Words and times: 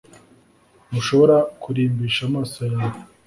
Ntushobora 0.89 1.37
kurimbisha 1.61 2.21
amaso 2.29 2.61
yawe 2.73 2.99